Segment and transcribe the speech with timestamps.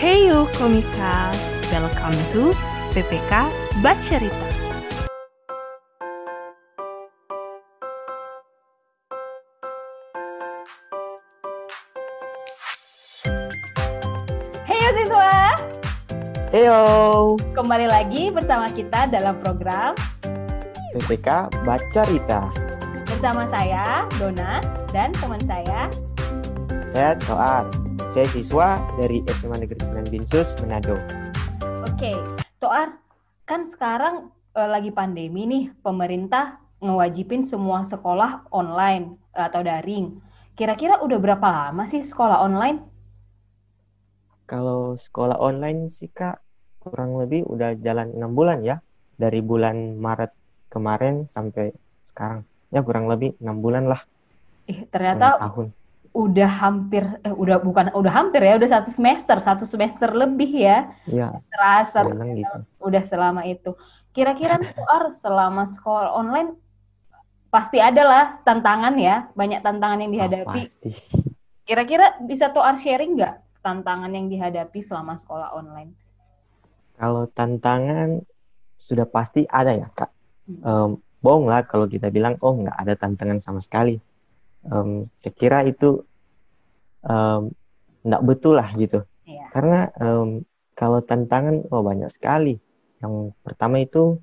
[0.00, 1.28] Hey you komika,
[1.68, 2.56] welcome to
[2.96, 3.52] PPK
[3.84, 4.48] Bacerita.
[14.64, 15.52] Heyo siswa,
[16.48, 16.80] Heyo,
[17.52, 19.92] kembali lagi bersama kita dalam program
[20.96, 22.48] PPK Baca Rita.
[23.04, 24.64] bersama saya Dona
[24.96, 25.92] dan teman saya.
[26.88, 27.79] Saya Toar.
[28.10, 30.98] Saya siswa dari SMA Negeri 9 Binsus, Manado.
[31.86, 32.10] Oke,
[32.58, 32.98] Toar,
[33.46, 40.18] kan sekarang eh, lagi pandemi nih, pemerintah ngewajibin semua sekolah online atau daring.
[40.58, 42.82] Kira-kira udah berapa lama sih sekolah online?
[44.50, 46.42] Kalau sekolah online sih Kak,
[46.82, 48.82] kurang lebih udah jalan 6 bulan ya.
[49.22, 50.34] Dari bulan Maret
[50.66, 51.70] kemarin sampai
[52.10, 52.42] sekarang.
[52.74, 54.02] Ya kurang lebih 6 bulan lah.
[54.66, 55.78] Setengah ternyata tahun.
[56.10, 60.90] Udah hampir, eh, udah bukan, udah hampir ya, udah satu semester, satu semester lebih ya.
[61.06, 62.58] Ya, Terasa gitu.
[62.82, 63.78] udah selama itu.
[64.10, 66.58] Kira-kira Toar, selama sekolah online
[67.50, 70.60] pasti ada lah tantangan ya, banyak tantangan yang Oh, dihadapi.
[70.66, 70.90] pasti.
[71.62, 75.94] Kira-kira bisa Toar sharing nggak tantangan yang dihadapi selama sekolah online?
[76.98, 78.18] Kalau tantangan
[78.82, 80.10] sudah pasti ada ya Kak.
[80.50, 80.58] Hmm.
[80.66, 80.90] Em,
[81.22, 84.02] bohong lah kalau kita bilang oh nggak ada tantangan sama sekali.
[84.68, 86.04] Em, saya kira itu
[87.06, 87.48] em,
[88.04, 89.04] nggak betul lah gitu.
[89.24, 89.48] Iya.
[89.52, 90.44] Karena em,
[90.76, 92.60] kalau tantangan oh banyak sekali.
[93.00, 94.20] Yang pertama itu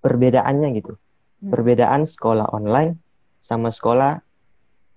[0.00, 0.96] perbedaannya gitu.
[0.96, 1.50] Hmm.
[1.52, 2.96] Perbedaan sekolah online
[3.44, 4.20] sama sekolah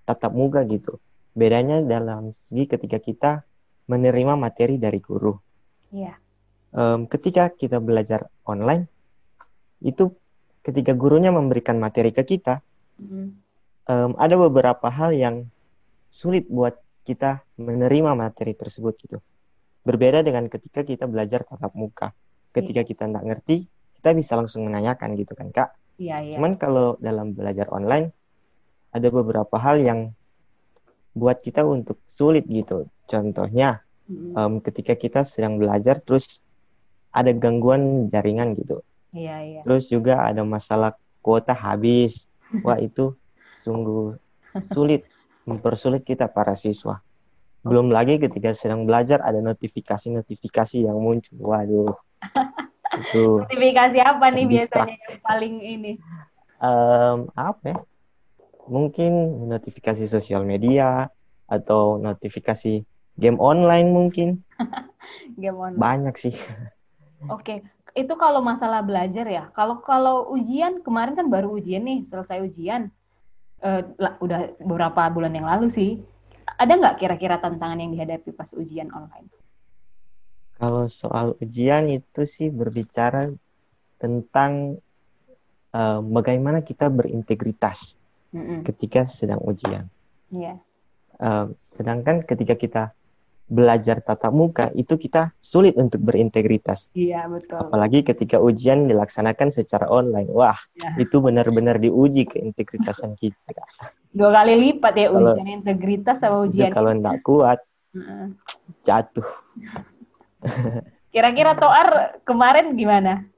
[0.08, 0.96] tatap muka gitu.
[1.32, 3.30] Bedanya dalam segi ketika kita
[3.88, 5.36] menerima materi dari guru.
[5.92, 6.16] Iya.
[6.72, 8.88] Em, ketika kita belajar online,
[9.84, 10.08] itu
[10.64, 12.64] ketika gurunya memberikan materi ke kita,
[13.02, 13.41] Mm.
[13.88, 15.46] Em, ada beberapa hal yang
[16.12, 19.18] sulit buat kita menerima materi tersebut gitu.
[19.82, 22.14] Berbeda dengan ketika kita belajar tatap muka.
[22.52, 23.66] Ketika kita nggak ngerti,
[23.98, 25.74] kita bisa langsung menanyakan gitu kan Kak.
[25.98, 26.36] Iya, iya.
[26.38, 28.12] Cuman kalau dalam belajar online,
[28.92, 30.12] ada beberapa hal yang
[31.16, 32.88] buat kita untuk sulit gitu.
[33.08, 34.34] Contohnya, Mm.
[34.34, 36.42] em, ketika kita sedang belajar terus
[37.14, 38.82] ada gangguan jaringan gitu.
[39.14, 39.60] Iya, iya.
[39.62, 42.26] Terus juga ada masalah kuota habis.
[42.64, 43.14] Wah, itu
[43.62, 44.14] sungguh
[44.70, 45.06] sulit
[45.48, 47.02] mempersulit kita para siswa.
[47.62, 51.38] Belum lagi ketika sedang belajar ada notifikasi-notifikasi yang muncul.
[51.38, 51.94] Waduh.
[53.02, 54.90] Itu Notifikasi apa nih Distract.
[54.90, 55.92] biasanya yang paling ini?
[56.62, 57.78] em, apa ya?
[58.68, 59.12] Mungkin
[59.50, 61.10] notifikasi sosial media
[61.50, 62.86] atau notifikasi
[63.18, 64.28] game online mungkin.
[65.40, 65.80] Game online.
[65.82, 66.32] Banyak sih.
[67.28, 67.62] Oke,
[67.92, 69.50] itu kalau masalah belajar ya.
[69.52, 72.88] Kalau kalau ujian kemarin kan baru ujian nih, selesai ujian.
[73.62, 75.90] Lah, udah beberapa bulan yang lalu sih.
[76.58, 79.30] Ada nggak kira-kira tantangan yang dihadapi pas ujian online?
[80.58, 83.30] Kalau soal ujian itu sih berbicara
[84.02, 84.82] tentang
[85.70, 87.94] eh, bagaimana kita berintegritas
[88.34, 88.66] Mm-mm.
[88.66, 89.86] ketika sedang ujian.
[90.34, 90.58] Iya.
[91.22, 91.46] Eh,
[91.78, 92.82] sedangkan ketika kita
[93.46, 96.88] belajar tatap muka itu kita sulit untuk berintegritas.
[96.92, 97.58] Iya, betul.
[97.58, 100.28] Apalagi ketika ujian dilaksanakan secara online.
[100.28, 100.96] Wah, Ya.
[100.96, 103.52] itu benar-benar diuji keintegritasan kita.
[104.08, 106.72] Dua kali lipat ya Kalau- ujian integritas sama ujian.
[106.72, 107.60] kalau nggak kuat
[107.92, 108.26] Heeh.
[108.82, 109.28] jatuh.
[111.12, 111.88] Kira-kira Toar
[112.24, 113.28] kemarin gimana?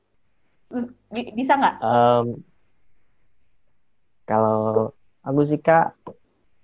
[1.10, 1.74] Bi- Bisa nggak?
[1.80, 2.26] Em,
[4.24, 5.94] kalau aku sih Kak,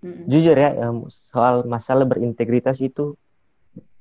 [0.00, 0.26] Mm-mm.
[0.26, 0.72] jujur ya
[1.08, 3.14] soal masalah berintegritas itu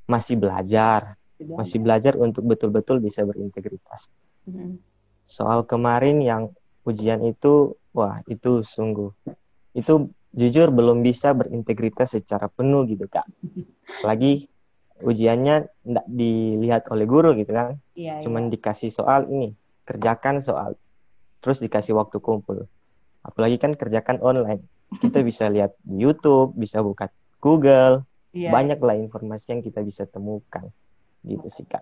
[0.10, 4.10] masih belajar, masih belajar untuk betul-betul bisa berintegritas.
[4.50, 4.82] Mm-mm.
[5.30, 6.50] Soal kemarin yang
[6.84, 9.14] ujian itu, wah itu sungguh,
[9.78, 13.30] itu jujur belum bisa berintegritas secara penuh gitu kak.
[14.02, 14.50] Apalagi
[15.00, 18.24] ujiannya nggak dilihat oleh guru gitu kan, Iya, iya.
[18.26, 19.54] cuman dikasih soal ini,
[19.86, 20.76] kerjakan soal,
[21.40, 22.66] terus dikasih waktu kumpul.
[23.24, 24.66] Apalagi kan kerjakan online,
[25.00, 28.54] kita bisa lihat di YouTube, bisa buka Google, Iya.
[28.54, 30.70] banyak lah informasi yang kita bisa temukan
[31.26, 31.82] gitu sih kak.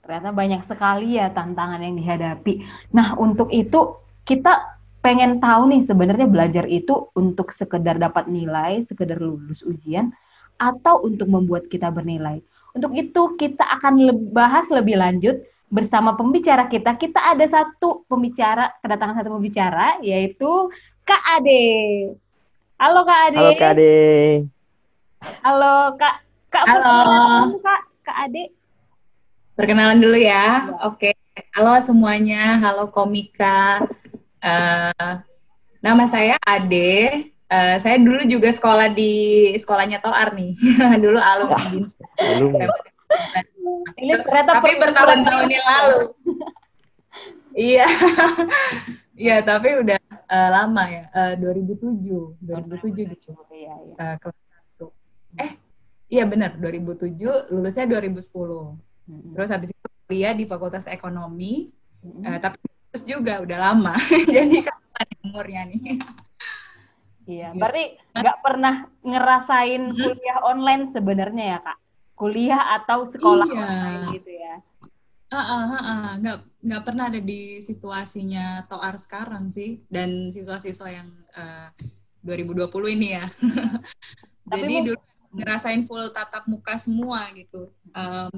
[0.00, 2.62] Ternyata banyak sekali ya tantangan yang dihadapi.
[2.94, 9.18] Nah, untuk itu kita pengen tahu nih sebenarnya belajar itu untuk sekedar dapat nilai, sekedar
[9.18, 10.14] lulus ujian,
[10.56, 12.40] atau untuk membuat kita bernilai.
[12.72, 16.94] Untuk itu kita akan bahas lebih lanjut bersama pembicara kita.
[16.96, 20.70] Kita ada satu pembicara, kedatangan satu pembicara, yaitu
[21.02, 22.14] Kak Ade.
[22.78, 23.38] Halo Kak Ade.
[23.38, 24.55] Halo Kak Ade.
[25.42, 26.16] Halo Kak.
[26.50, 27.58] Kak, Halo.
[27.58, 27.80] Kak.
[28.06, 28.54] Kak Ade.
[29.58, 30.70] Perkenalan dulu ya.
[30.86, 31.16] Oke.
[31.52, 32.60] Halo semuanya.
[32.62, 33.82] Halo komika.
[34.38, 35.12] Eh,
[35.82, 37.26] nama saya Ade.
[37.46, 40.54] Eh, saya dulu juga sekolah di sekolahnya Toar nih.
[41.04, 41.98] dulu alumni BINS.
[42.18, 42.54] Belum.
[43.96, 46.00] Ini ternyata tapi bertahun-tahun yang lalu.
[47.56, 47.88] Iya.
[49.16, 49.96] Iya, tapi udah
[50.28, 51.08] eh, lama ya.
[51.08, 53.16] Eh, 2007, 2007 di
[53.64, 53.94] Iya, iya.
[53.96, 54.45] eh, 1.
[55.36, 55.52] Eh,
[56.08, 58.76] iya benar, 2007, lulusnya 2010.
[59.06, 59.32] Mm-mm.
[59.32, 61.70] Terus habis itu kuliah di Fakultas Ekonomi,
[62.02, 62.24] Mm-mm.
[62.24, 62.56] eh, tapi
[62.90, 63.94] terus juga udah lama.
[64.36, 65.80] Jadi kapan umurnya nih?
[67.26, 67.58] Iya, Gitu.
[67.58, 67.84] berarti
[68.14, 69.98] nggak pernah ngerasain Mhm.
[69.98, 71.78] kuliah online sebenarnya ya kak?
[72.16, 73.58] Kuliah atau sekolah Iya.
[73.60, 74.54] online gitu ya?
[75.26, 76.10] Ah, ah.
[76.22, 81.68] nggak nggak pernah ada di situasinya Toar sekarang sih dan siswa-siswa yang eh,
[82.22, 83.26] 2020 ini ya.
[84.46, 85.00] Tapi Jadi dulu
[85.36, 87.68] ngerasain full tatap muka semua gitu.
[87.92, 88.32] Em,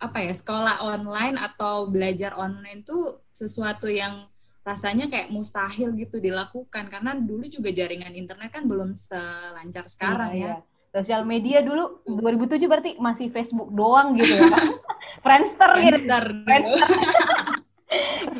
[0.00, 4.26] apa ya sekolah online atau belajar online tuh sesuatu yang
[4.60, 10.40] rasanya kayak mustahil gitu dilakukan karena dulu juga jaringan internet kan belum selancar sekarang Iya,
[10.40, 10.52] ya.
[10.56, 10.56] iya.
[10.90, 14.64] Sosial media dulu 2007 berarti masih Facebook doang gitu ya kak?
[15.24, 15.86] Friendster gitu.
[15.86, 16.24] Friendster.
[16.44, 16.88] Friendster.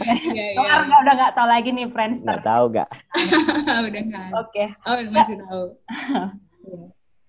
[0.00, 0.14] Iya,
[0.54, 0.54] iya.
[0.54, 2.38] Toar nggak udah nggak tahu lagi nih Friendster.
[2.38, 2.88] Nggak tahu gak?
[3.90, 4.38] Udah nggak ada.
[4.38, 5.64] Oke, Oh, masih tahu.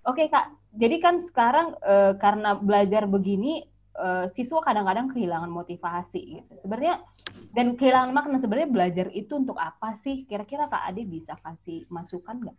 [0.06, 0.46] Oke kak.
[0.72, 3.68] Jadi kan sekarang eh, karena belajar begini,
[3.98, 6.54] eh, siswa kadang-kadang kehilangan motivasi gitu.
[6.64, 7.04] Sebenarnya
[7.52, 10.24] dan kehilangan makna sebenarnya belajar itu untuk apa sih?
[10.26, 12.58] Kira-kira kak Ade bisa kasih masukan nggak?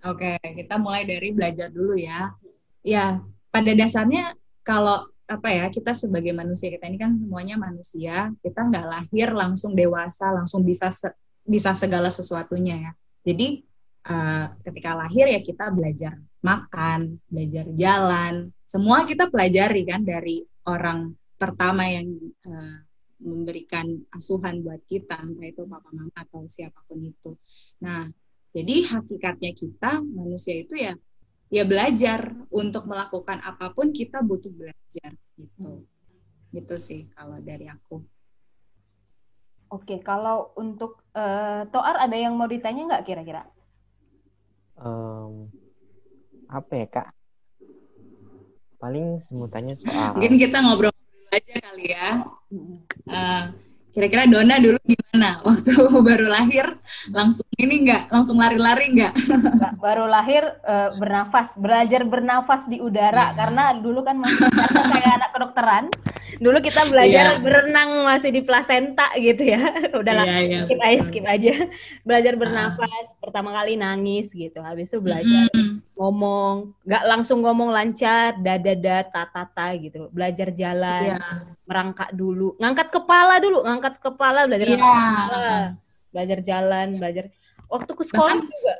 [0.00, 2.32] Oke, kita mulai dari belajar dulu ya.
[2.80, 3.20] Ya,
[3.52, 4.32] pada dasarnya
[4.64, 9.76] kalau apa ya kita sebagai manusia kita ini kan semuanya manusia, kita nggak lahir langsung
[9.76, 11.14] dewasa, langsung bisa se-
[11.44, 12.92] bisa segala sesuatunya ya.
[13.28, 13.62] Jadi
[14.06, 21.12] eh, ketika lahir ya kita belajar makan, belajar jalan, semua kita pelajari kan dari orang
[21.36, 22.08] pertama yang
[22.46, 22.78] eh,
[23.20, 23.84] memberikan
[24.16, 27.36] asuhan buat kita, entah itu papa mama atau siapa pun itu.
[27.84, 28.08] Nah,
[28.50, 30.96] jadi hakikatnya kita manusia itu ya
[31.50, 35.84] ya belajar untuk melakukan apa pun kita butuh belajar gitu.
[36.50, 38.02] Gitu sih kalau dari aku.
[39.70, 43.46] Oke, kalau untuk eh, Toar ada yang mau ditanya nggak kira-kira?
[44.80, 45.52] Em,
[46.48, 47.08] apa ya kak?
[48.80, 50.92] Paling semutannya soal Mungkin kita ngobrol
[51.30, 52.24] aja kali ya.
[53.06, 53.44] Eh,
[53.90, 56.66] kira-kira Dona dulu gimana waktu baru lahir
[57.10, 59.12] langsung ini nggak langsung lari-lari nggak?
[59.60, 63.36] Nggak, baru lahir eh, bernafas, belajar bernafas di udara Iya.
[63.36, 64.48] karena dulu kan masih
[64.92, 65.84] saya anak kedokteran.
[66.40, 67.42] Dulu kita belajar Iya.
[67.42, 69.60] berenang masih di plasenta gitu ya.
[69.92, 71.52] Udahlah, Iya, iya, skip aja, skip aja.
[72.00, 74.58] Belajar bernafas, pertama kali nangis gitu.
[74.58, 75.69] Habis itu belajar Mm,
[76.00, 80.08] ngomong, nggak langsung ngomong lancar, dadada, tatata gitu.
[80.08, 81.20] Belajar jalan, Iya.
[81.68, 85.52] merangkak dulu, ngangkat kepala dulu, ngangkat kepala belajar ngangkat kepala.
[86.10, 87.24] belajar jalan, belajar
[87.68, 88.74] waktu ke sekolah Bahkan- juga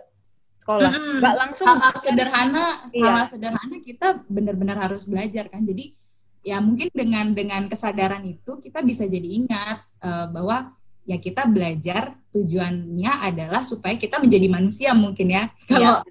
[0.60, 3.04] sekolah, nggak langsung hal-hal sederhana Iya.
[3.06, 5.94] hal-hal sederhana kita benar-benar harus belajar kan jadi
[6.40, 10.72] ya mungkin dengan dengan kesadaran itu kita bisa jadi ingat eh, bahwa
[11.10, 16.06] ya kita belajar tujuannya adalah supaya kita menjadi manusia mungkin ya kalau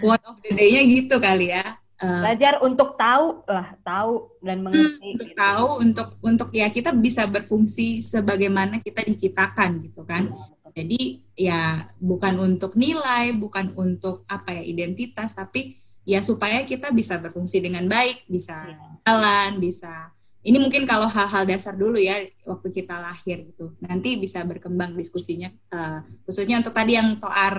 [0.00, 5.18] quote of the day-nya gitu kali ya Eh, belajar untuk tahu lah, tahu dan mengerti.
[5.18, 5.34] untuk gitu.
[5.34, 10.30] tahu untuk untuk ya kita bisa berfungsi sebagaimana kita diciptakan gitu kan
[10.70, 11.60] jadi ya
[11.98, 15.74] bukan untuk nilai bukan untuk apa ya identitas tapi
[16.06, 18.78] ya supaya kita bisa berfungsi dengan baik bisa Iya.
[19.02, 20.14] jalan bisa
[20.48, 22.16] ini mungkin kalau hal-hal dasar dulu ya
[22.48, 27.56] waktu kita lahir gitu nanti bisa berkembang diskusinya eh, khususnya untuk tadi yang Toar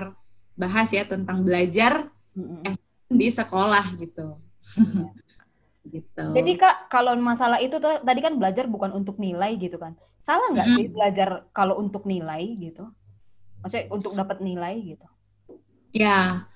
[0.58, 1.92] bahas ya tentang belajar
[2.36, 2.78] Mm-mm.
[3.10, 4.26] di sekolah gitu
[5.94, 9.92] gitu Jadi kak, kalau masalah itu tuh, tadi kan belajar bukan untuk nilai gitu kan.
[10.26, 10.76] Salah nggak Mm-mm.
[10.76, 12.82] sih belajar kalau untuk nilai gitu?
[13.62, 15.06] Maksudnya untuk dapat nilai gitu?
[15.92, 16.46] Ya,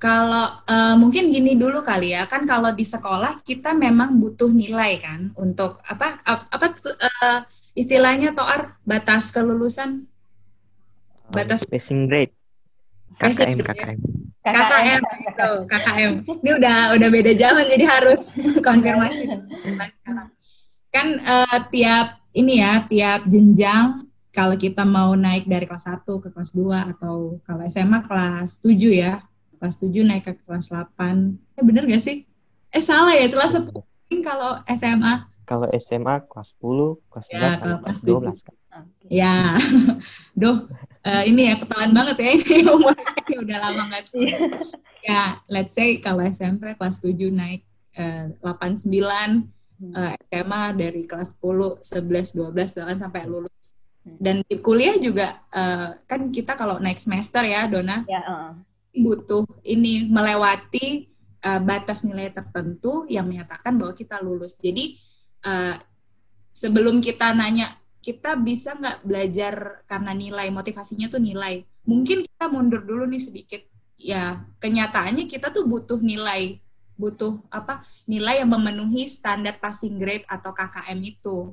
[0.00, 4.96] kalau eh, mungkin gini dulu kali ya, kan kalau di sekolah kita memang butuh nilai
[4.96, 7.38] kan untuk apa ap- apa eh,
[7.76, 12.32] istilahnya toar batas kelulusan em, batas- passing grade.
[13.20, 13.60] KKM.
[13.60, 13.98] KKM.
[14.40, 16.12] KKM gitu, KKM.
[16.40, 19.28] Ini udah udah beda zaman jadi harus konfirmasi.
[20.88, 26.32] Kan eh, tiap ini ya, tiap jenjang kalau kita mau naik dari kelas 1 ke
[26.32, 29.20] kelas 2 atau kalau SMA kelas 7 ya.
[29.60, 31.36] Kelas 7 naik ke kelas 8.
[31.60, 32.24] Eh bener gak sih?
[32.72, 33.68] Eh salah ya, kelas 10
[34.24, 35.28] kalau SMA.
[35.44, 38.54] Kalau SMA kelas 10, kelas 11, Ya, sampai kalau kelas kelas 12 kan.
[38.70, 39.06] Oke.
[39.10, 39.36] Ya,
[40.40, 40.56] duh,
[41.04, 44.38] eh, ini ya ketahuan banget ya ini umurnya udah lama nggak sekolah.
[45.04, 47.60] Ya, let's say kalau SMP kelas 7 naik
[48.00, 48.88] eh, 8, 9,
[49.92, 53.76] eh, SMA dari kelas 10, 11, 12 bahkan sampai lulus.
[54.00, 58.69] Dan di kuliah juga eh, kan kita kalau naik semester ya, Dona, Ya, heeh.
[58.90, 61.10] Butuh ini melewati
[61.44, 64.58] uh, batas nilai tertentu yang menyatakan bahwa kita lulus.
[64.58, 64.98] Jadi
[65.46, 65.76] uh,
[66.50, 69.54] sebelum kita nanya kita bisa nggak belajar
[69.84, 70.48] karena nilai?
[70.48, 71.64] Motivasinya tuh nilai.
[71.84, 73.62] Mungkin kita mundur dulu nih sedikit.
[74.00, 76.58] Ya kenyataannya kita tuh butuh nilai.
[76.96, 77.84] Butuh apa?
[78.04, 81.52] Nilai yang memenuhi standar passing grade atau KKM itu.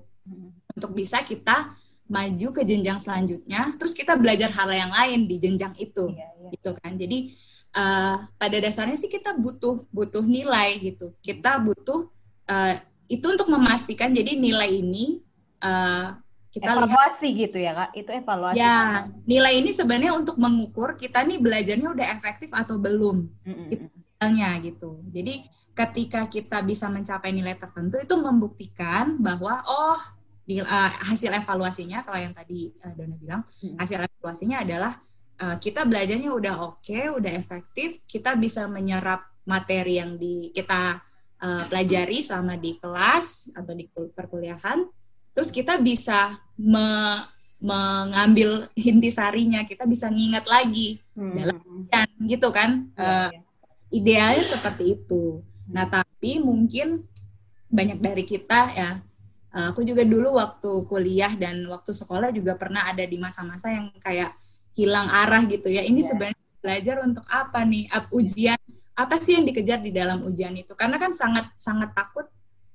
[0.75, 1.71] Untuk bisa kita
[2.07, 6.49] maju ke jenjang selanjutnya terus kita belajar hal yang lain di jenjang itu iya, iya.
[6.55, 6.95] gitu kan.
[6.95, 7.35] Jadi
[7.75, 11.11] uh, pada dasarnya sih kita butuh butuh nilai gitu.
[11.19, 12.07] Kita butuh
[12.47, 12.75] uh,
[13.07, 15.23] itu untuk memastikan jadi nilai ini
[15.63, 16.15] uh,
[16.47, 17.89] kita evaluasi lihat, gitu ya kak?
[17.93, 23.29] Itu evaluasi ya nilai ini sebenarnya untuk mengukur kita nih belajarnya udah efektif atau belum
[23.45, 24.55] mm-hmm.
[24.63, 25.03] gitu.
[25.11, 25.45] Jadi
[25.77, 30.16] ketika kita bisa mencapai nilai tertentu itu membuktikan bahwa oh
[30.47, 33.75] di, uh, hasil evaluasinya kalau yang tadi uh, Dona bilang mm-hmm.
[33.83, 34.95] hasil evaluasinya adalah
[35.43, 41.03] uh, kita belajarnya udah oke okay, udah efektif kita bisa menyerap materi yang di kita
[41.43, 44.87] uh, pelajari selama di kelas atau di perkuliahan
[45.35, 46.87] terus kita bisa me,
[47.59, 51.35] mengambil intisarinya kita bisa ngingat lagi hmm.
[51.35, 53.31] dalam ujian gitu kan ya, uh,
[53.91, 57.03] idealnya seperti itu nah tapi mungkin
[57.67, 59.03] banyak dari kita ya
[59.51, 64.35] aku juga dulu waktu kuliah dan waktu sekolah juga pernah ada di masa-masa yang kayak
[64.75, 66.13] hilang arah gitu ya ini ya.
[66.13, 68.59] sebenarnya belajar untuk apa nih ujian
[68.97, 72.27] apa sih yang dikejar di dalam ujian itu karena kan sangat sangat takut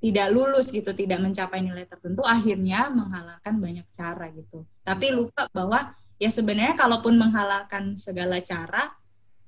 [0.02, 4.67] tidak lulus gitu, tidak mencapai nilai tertentu, akhirnya menghalalkan banyak cara gitu.
[4.83, 8.91] Tapi lupa bahwa ya sebenarnya kalaupun menghalalkan segala cara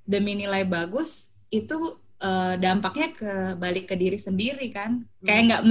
[0.06, 5.62] demi nilai bagus, itu uh, dampaknya ke balik ke diri sendiri kan, kayak nggak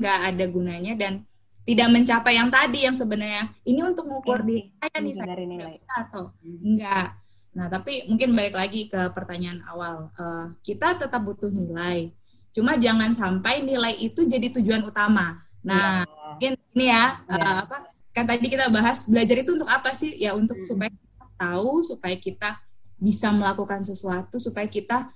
[0.00, 1.22] nggak ada gunanya dan
[1.68, 6.34] tidak mencapai yang tadi yang sebenarnya ini untuk mengukur diri saya nih saya nilai atau
[6.42, 7.14] enggak.
[7.54, 12.10] Nah tapi mungkin balik lagi ke pertanyaan awal, uh, kita tetap butuh nilai
[12.50, 15.38] Cuma jangan sampai nilai itu jadi tujuan utama.
[15.62, 16.26] Nah, ya.
[16.34, 17.38] mungkin ini ya, ya.
[17.38, 17.76] Uh, apa
[18.10, 20.18] kan tadi kita bahas belajar itu untuk apa sih?
[20.18, 20.66] Ya untuk hmm.
[20.66, 22.50] supaya kita tahu, supaya kita
[22.98, 25.08] bisa melakukan sesuatu, supaya kita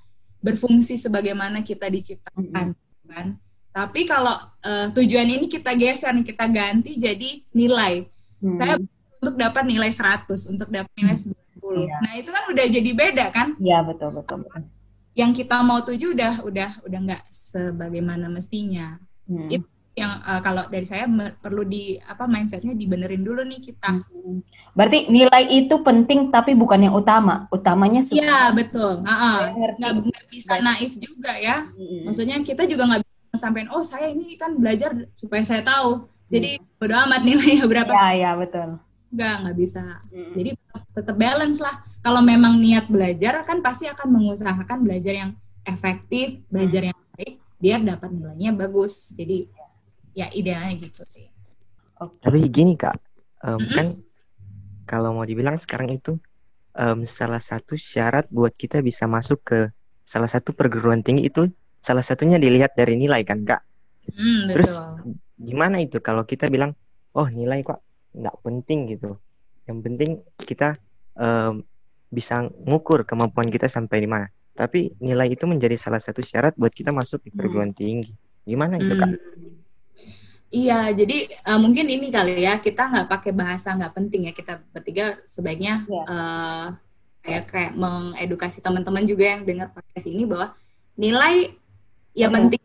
[0.44, 3.08] berfungsi sebagaimana kita diciptakan, hmm.
[3.08, 3.26] kan?
[3.74, 8.04] Tapi kalau uh, tujuan ini kita geser, kita ganti jadi nilai.
[8.44, 8.60] Hmm.
[8.60, 8.74] Saya
[9.18, 11.32] untuk dapat nilai 100, untuk dapat nilai 90.
[11.32, 11.88] Hmm.
[11.88, 11.96] Ya.
[12.04, 13.56] Nah, itu kan udah jadi beda kan?
[13.56, 14.62] Iya, betul, betul, betul
[15.14, 18.98] yang kita mau tuju udah udah udah nggak sebagaimana mestinya.
[19.30, 19.46] Hmm.
[19.46, 21.06] Itu yang uh, kalau dari saya
[21.38, 24.02] perlu di apa mindsetnya dibenerin dulu nih kita.
[24.02, 24.42] Hmm.
[24.74, 27.46] Berarti nilai itu penting tapi bukan yang utama.
[27.54, 29.06] Utamanya Iya betul.
[29.06, 31.70] Nggak nggak bisa naif juga ya.
[31.70, 32.10] Hmm.
[32.10, 36.10] Maksudnya kita juga nggak bisa sampein oh saya ini kan belajar supaya saya tahu.
[36.26, 36.78] Jadi hmm.
[36.82, 37.92] bodo amat nilainya berapa.
[37.94, 38.68] Iya iya betul.
[39.14, 39.84] Nggak nggak bisa.
[40.10, 40.34] Hmm.
[40.34, 40.50] Jadi
[40.90, 45.30] tetap balance lah kalau memang niat belajar kan pasti akan mengusahakan belajar yang
[45.62, 46.90] efektif, belajar hmm.
[46.90, 49.14] yang baik biar dapat nilainya bagus.
[49.14, 49.46] Jadi
[50.14, 51.28] ya idealnya gitu sih.
[51.94, 52.23] Okay.
[52.23, 52.97] Tapi gini kak,
[53.42, 53.75] um, mm -hmm.
[53.75, 53.87] kan
[54.87, 56.18] kalau mau dibilang sekarang itu
[56.78, 59.61] um, salah satu syarat buat kita bisa masuk ke
[60.04, 61.49] salah satu perguruan tinggi itu
[61.80, 63.62] salah satunya dilihat dari nilai kan kak.
[64.04, 64.71] Mm, Terus
[65.40, 66.76] gimana itu kalau kita bilang
[67.16, 67.80] oh nilai kok
[68.14, 69.16] nggak penting gitu.
[69.64, 70.11] Yang penting
[70.44, 70.76] kita
[71.16, 71.64] um,
[72.12, 74.28] bisa ngukur kemampuan kita sampai di mana.
[74.54, 77.78] Tapi nilai itu menjadi salah satu syarat buat kita masuk di perguruan hmm.
[77.78, 78.12] tinggi.
[78.44, 79.09] Gimana itu kak?
[79.09, 79.53] Hmm.
[80.54, 84.62] Iya, jadi uh, mungkin ini kali ya kita nggak pakai bahasa nggak penting ya kita
[84.70, 86.06] bertiga sebaiknya yeah.
[86.06, 86.14] Iya.
[86.14, 86.66] uh,
[87.25, 90.54] kayak kayak mengedukasi teman-teman juga yang dengar podcast ini bahwa
[90.94, 91.58] nilai
[92.14, 92.34] ya hmm.
[92.38, 92.62] penting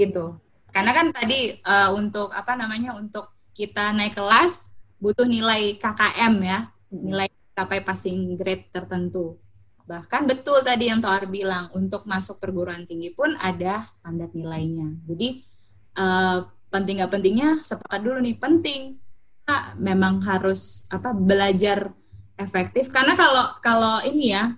[0.00, 0.40] gitu.
[0.72, 6.72] Karena kan tadi uh, untuk apa namanya untuk kita naik kelas butuh nilai KKM ya,
[6.88, 9.36] nilai capai passing grade tertentu.
[9.84, 14.88] Bahkan betul tadi yang Toar bilang, untuk masuk perguruan tinggi pun ada standar nilainya.
[15.04, 15.28] Jadi
[16.00, 19.00] uh, penting nggak pentingnya sepakat dulu nih penting.
[19.46, 21.94] Nah, memang harus apa belajar
[22.36, 22.90] efektif.
[22.92, 24.54] Karena kalau kalau ini ya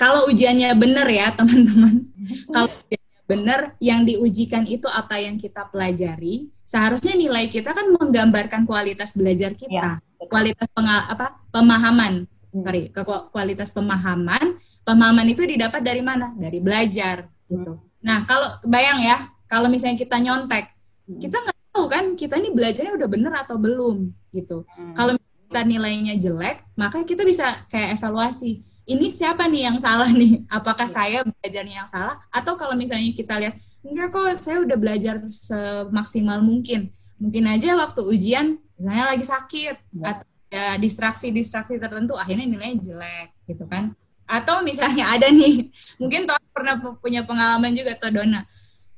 [0.00, 2.08] kalau ujiannya benar ya teman-teman.
[2.48, 8.66] Kalau ujiannya benar yang diujikan itu apa yang kita pelajari seharusnya nilai kita kan menggambarkan
[8.66, 9.98] kualitas belajar kita.
[9.98, 12.24] Ya kualitas pengal apa pemahaman.
[12.50, 14.56] Sorry ke kualitas pemahaman.
[14.86, 16.32] Pemahaman itu didapat dari mana?
[16.34, 17.78] Dari belajar gitu.
[17.78, 17.84] Hmm.
[18.02, 20.72] nah kalau bayang ya kalau misalnya kita nyontek.
[21.06, 24.66] Kita nggak tahu kan kita ini belajarnya udah bener atau belum gitu.
[24.74, 24.94] Hmm.
[24.94, 25.12] kalau
[25.46, 30.46] kita nilainya jelek maka kita bisa kayak evaluasi ini siapa nih yang salah nih?
[30.46, 30.94] Apakah hmm.
[30.94, 32.22] saya belajarnya yang salah?
[32.30, 36.94] Atau kalau misalnya kita lihat enggak kok saya udah belajar semaksimal mungkin.
[37.18, 40.04] Mungkin aja waktu ujian misalnya lagi sakit ya.
[40.14, 43.90] atau ya distraksi-distraksi tertentu akhirnya nilainya jelek gitu kan.
[44.22, 45.66] Atau misalnya ada nih
[45.98, 48.46] mungkin toh pernah punya pengalaman juga toh Dona.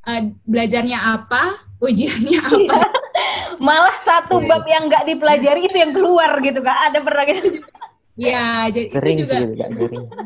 [0.04, 2.76] Uh, belajarnya apa ujiannya apa?
[3.66, 6.78] Malah satu bab yang nggak dipelajari itu yang keluar gitu kak.
[6.90, 7.58] Ada pernah gitu?
[8.18, 9.66] Ya jadi sering itu juga.
[9.70, 10.06] sih sering.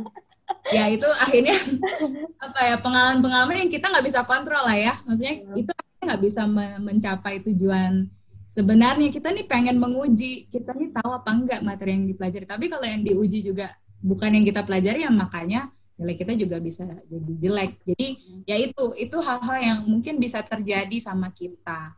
[0.72, 1.52] Ya itu akhirnya
[2.46, 4.94] apa ya pengalaman-pengalaman yang kita nggak bisa kontrol lah ya.
[5.04, 8.06] Maksudnya itu nggak bisa me- mencapai tujuan
[8.46, 9.10] sebenarnya.
[9.10, 12.46] Kita nih pengen menguji kita nih tahu apa enggak materi yang dipelajari.
[12.46, 15.68] Tapi kalau yang diuji juga bukan yang kita pelajari ya makanya
[16.02, 17.72] nilai kita juga bisa jadi jelek.
[17.86, 18.08] Jadi
[18.44, 21.94] ya itu itu hal-hal yang mungkin bisa terjadi sama kita.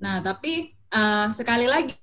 [0.00, 1.94] Nah tapi eh, sekali lagi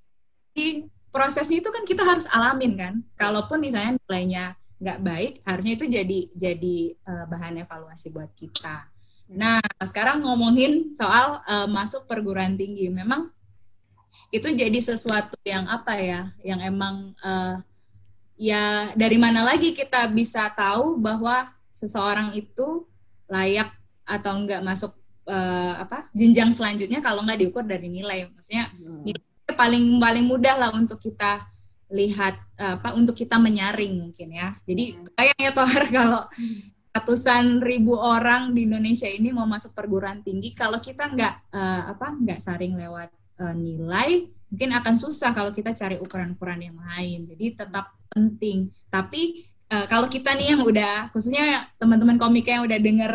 [1.09, 2.93] prosesnya itu kan kita harus alamin kan.
[3.17, 8.87] Kalaupun misalnya nilainya nggak baik harusnya itu jadi jadi eh, bahan evaluasi buat kita.
[9.33, 12.93] Nah sekarang ngomongin soal eh, masuk perguruan tinggi.
[12.93, 13.33] Memang
[14.29, 17.55] itu jadi sesuatu yang apa ya yang emang eh,
[18.39, 22.87] ya dari mana lagi kita bisa tahu bahwa seseorang itu
[23.27, 23.75] layak
[24.07, 24.95] atau enggak masuk
[25.27, 28.71] eh, apa jenjang selanjutnya kalau nggak diukur dari nilai maksudnya
[29.59, 31.43] paling paling mudah lah untuk kita
[31.91, 34.55] lihat eh, apa untuk kita menyaring mungkin ya.
[34.63, 36.23] Jadi kayaknya Tohar kalau
[36.89, 42.07] ratusan ribu orang di Indonesia ini mau masuk perguruan tinggi kalau kita nggak eh, apa
[42.13, 43.09] nggak saring lewat
[43.41, 44.09] eh, nilai
[44.49, 47.29] mungkin akan susah kalau kita cari ukuran-ukuran yang lain.
[47.29, 48.73] Jadi tetap penting.
[48.89, 53.13] Tapi eh, kalau kita nih yang udah khususnya teman-teman komika yang udah denger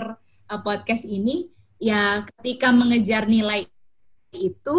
[0.51, 1.51] eh, podcast ini
[1.83, 3.67] ya ketika mengejar nilai
[4.35, 4.77] itu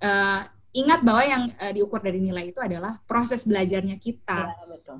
[0.00, 0.40] eh,
[0.76, 4.52] ingat bahwa yang eh, diukur dari nilai itu adalah proses belajarnya kita.
[4.52, 4.98] Ya, betul.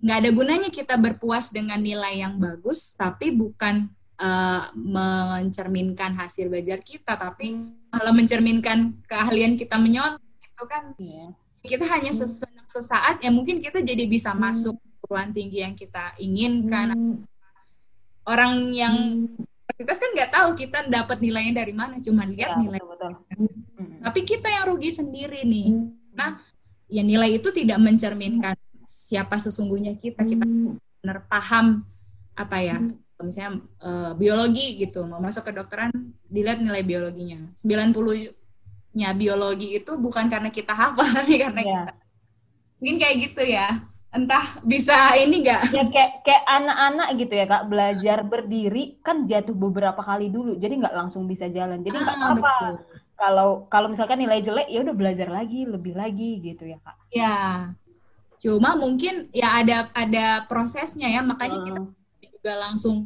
[0.00, 3.88] Nggak ada gunanya kita berpuas dengan nilai yang bagus, tapi bukan
[4.20, 7.56] eh, mencerminkan hasil belajar kita, tapi
[7.90, 11.26] malah mencerminkan keahlian kita menyontek itu kan Iya.
[11.60, 16.94] Kita hanya sesenang sesaat ya mungkin kita jadi bisa masuk perguruan tinggi yang kita inginkan.
[18.22, 19.26] Orang yang
[19.80, 23.48] universitas kan nggak tahu kita dapat nilainya dari mana, cuma lihat Ya, nilai betul, betul.
[23.80, 24.04] Mm.
[24.04, 25.68] tapi kita yang rugi sendiri nih.
[26.12, 26.38] Nah,
[26.86, 28.54] ya nilai itu tidak mencerminkan
[28.84, 30.22] siapa sesungguhnya kita.
[30.22, 30.44] Kita
[31.00, 31.82] benar paham
[32.36, 32.76] apa ya,
[33.18, 35.90] misalnya eh, biologi gitu, mau masuk ke dokteran
[36.28, 37.50] dilihat nilai biologinya.
[38.92, 41.80] 90-nya biologi itu bukan karena kita hafal, tapi karena Iya.
[41.86, 41.92] kita
[42.80, 43.68] mungkin kayak gitu ya.
[44.10, 45.70] Entah bisa ini enggak?
[45.70, 50.82] Ya kayak kayak anak-anak gitu ya kak belajar berdiri kan jatuh beberapa kali dulu jadi
[50.82, 52.74] nggak langsung bisa jalan jadi nggak Ah, apa-apa betul.
[53.14, 56.96] kalau kalau misalkan nilai jelek ya udah belajar lagi lebih lagi gitu ya kak.
[57.14, 57.36] Ya.
[58.40, 61.94] Cuma mungkin ya ada ada prosesnya ya, makanya kita Hmm.
[62.18, 62.96] juga langsung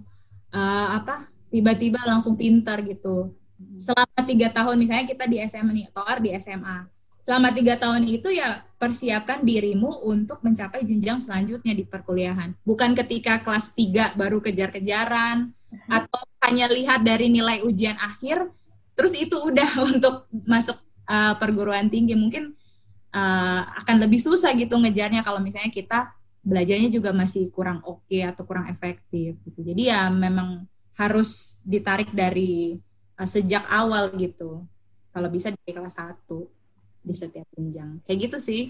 [0.49, 3.35] eh, apa tiba-tiba langsung pintar gitu
[3.77, 8.29] selama tiga tahun misalnya kita di SMA nih Toar di SMA selama tiga tahun itu
[8.37, 12.53] ya persiapkan dirimu untuk mencapai jenjang selanjutnya di perkuliahan.
[12.69, 15.49] Bukan ketika kelas 3 baru kejar-kejaran
[15.89, 18.53] atau hanya lihat dari nilai ujian akhir
[18.93, 20.77] terus itu udah untuk masuk
[21.09, 22.13] eh, perguruan tinggi.
[22.13, 22.53] Mungkin
[23.17, 26.13] eh, akan lebih susah gitu ngejarnya kalau misalnya kita
[26.45, 29.61] belajarnya juga masih kurang oke atau kurang efektif gitu.
[29.65, 30.69] Jadi ya memang
[31.01, 32.77] harus ditarik dari
[33.17, 34.65] uh, sejak awal gitu.
[35.11, 36.27] Kalau bisa dari kelas 1
[37.05, 38.03] di setiap jenjang.
[38.05, 38.63] Kayak gitu sih.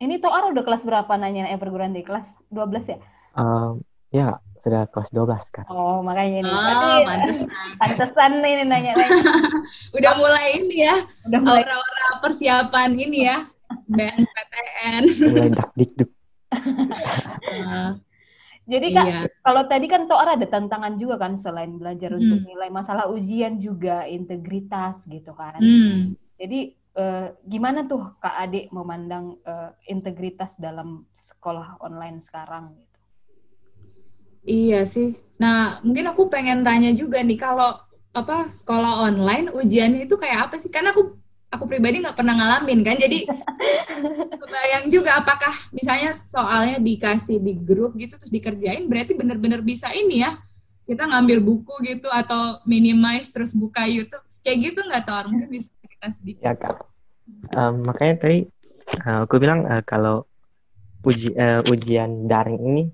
[0.00, 2.98] Ini Toar udah kelas berapa nanya eh perguruan tinggi kelas 12 ya?
[3.36, 6.48] Em, ya sudah kelas 12 kan Oh makanya ini.
[6.48, 7.48] Oh, Berarti pantesan.
[7.76, 8.96] pantesan nih nanya nanya.
[10.00, 10.96] Udah mulai ini ya,
[11.28, 13.44] Udah mulai aura-aura persiapan ini ya.
[13.92, 15.02] BNPTN.
[15.30, 16.10] mulai dak dikduk
[16.50, 17.94] Uh,
[18.70, 19.20] Jadi kak iya.
[19.46, 22.46] kalau tadi kan Toar ada tantangan juga kan selain belajar untuk Hmm.
[22.46, 25.58] nilai masalah ujian juga integritas gitu kan.
[25.58, 26.14] Hmm.
[26.40, 26.60] Jadi
[27.02, 32.98] eh, gimana tuh Kak Adik memandang eh, integritas dalam sekolah online sekarang gitu?
[34.48, 35.06] Iya sih.
[35.42, 37.76] Nah, mungkin aku pengen tanya juga nih kalau
[38.20, 40.70] apa sekolah online ujiannya itu kayak apa sih?
[40.72, 41.19] Karena aku
[41.50, 42.96] aku pribadi nggak pernah ngalamin kan.
[42.96, 43.26] Jadi
[44.40, 50.22] kebayang juga apakah misalnya soalnya dikasih di grup gitu terus dikerjain berarti bener-bener bisa ini
[50.24, 50.34] ya.
[50.86, 54.22] Kita ngambil buku gitu atau minimize terus buka YouTube.
[54.40, 56.42] Kayak gitu nggak tahu mungkin bisa cerita sedikit.
[56.46, 56.90] ya kak
[57.50, 58.38] Em, makanya tadi
[59.06, 60.26] eh, aku bilang eh, kalau
[61.06, 62.84] uji eh, ujian daring ini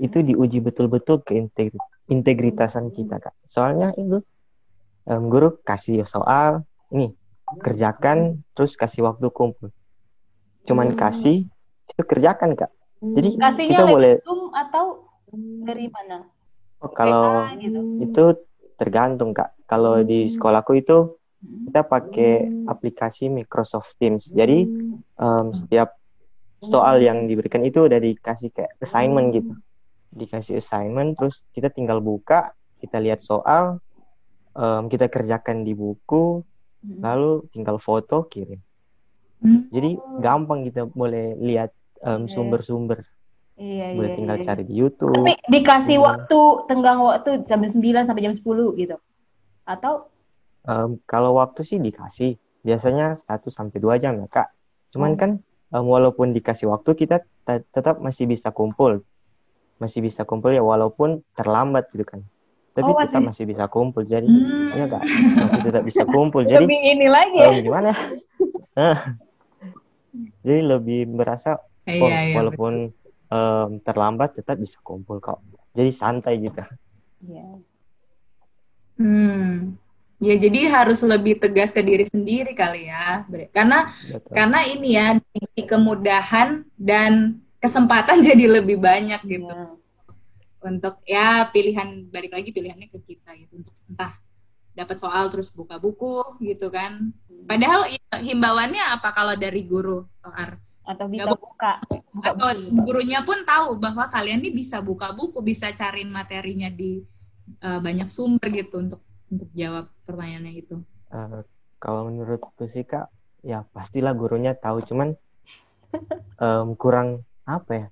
[0.00, 4.22] itu diuji betul-betul ke integri- integritasan kita kak soalnya itu
[5.06, 6.62] em, guru kasih soal
[6.94, 7.10] ini
[7.62, 9.70] kerjakan terus kasih waktu kumpul.
[10.66, 10.98] Cuman Hmm.
[10.98, 11.46] kasih
[11.86, 12.70] itu kerjakan kak.
[13.14, 15.06] Jadi Kasihnya kita boleh Zoom atau
[15.62, 16.26] dari mana?
[16.82, 17.80] oh, kalau gitu.
[18.02, 18.24] itu
[18.76, 19.54] tergantung kak.
[19.70, 21.14] Kalau di sekolahku itu
[21.70, 24.26] kita pakai aplikasi Microsoft Teams.
[24.30, 24.66] Jadi
[25.16, 25.94] em, setiap
[26.58, 29.54] soal yang diberikan itu udah dikasih kayak assignment gitu.
[30.10, 32.50] Dikasih assignment terus kita tinggal buka
[32.82, 33.78] kita lihat soal
[34.54, 36.42] em, kita kerjakan di buku
[36.82, 38.60] Lalu tinggal foto kirim
[39.36, 39.68] Hmm.
[39.68, 41.68] jadi gampang kita boleh lihat
[42.00, 42.32] em, Oke.
[42.32, 43.04] sumber-sumber
[43.54, 44.44] Iya, boleh iya, tinggal iya.
[44.44, 46.06] cari di YouTube Tapi dikasih Hmm.
[46.08, 48.96] waktu tenggang waktu jam 9 sampai jam 10 gitu.
[49.62, 50.08] Atau
[50.64, 54.48] Em, kalau waktu sih dikasih biasanya 1 sampai 2 jam ya kak
[54.90, 55.18] cuman Oh.
[55.20, 55.30] kan
[55.70, 59.04] em, walaupun dikasih waktu kita te- tetap masih bisa kumpul
[59.76, 62.24] masih bisa kumpul ya walaupun terlambat gitu kan
[62.76, 64.76] tapi Oh, tetap masih- bisa kumpul jadi Hmm.
[64.76, 65.02] ya kak
[65.40, 67.48] masih tetap bisa kumpul jadi lebih ini lagi ya?
[67.48, 67.90] em, gimana
[68.76, 68.98] Nah,
[70.42, 72.34] jadi lebih merasa oh Iya, iya.
[72.36, 72.92] walaupun
[73.26, 75.40] em, terlambat tetap bisa kumpul kok
[75.72, 76.60] jadi santai gitu
[77.22, 77.46] Iya.
[78.94, 79.76] Hmm.
[80.16, 83.28] Ya jadi harus lebih tegas ke diri sendiri kali ya.
[83.50, 84.32] Karena Betul.
[84.32, 85.06] karena ini ya
[85.52, 87.12] di kemudahan dan
[87.58, 89.76] kesempatan jadi lebih banyak gitu Iya.
[90.66, 94.12] Untuk ya pilihan balik lagi pilihannya ke kita gitu untuk entah
[94.76, 97.16] dapat soal terus buka buku gitu kan.
[97.48, 100.50] Padahal himbauannya apa kalau dari guru OR?
[100.86, 101.82] Atau bisa buka.
[101.88, 102.84] buka Atau buku.
[102.84, 107.02] gurunya pun tahu bahwa kalian nih bisa buka buku, bisa cariin materinya di
[107.64, 109.00] eh, banyak sumber gitu untuk
[109.32, 110.76] untuk jawab pertanyaannya itu.
[111.10, 111.40] Eh,
[111.82, 113.10] kalau menurutku sih kak,
[113.42, 115.16] ya pastilah gurunya tahu, cuman
[116.44, 117.86] em, kurang apa ya?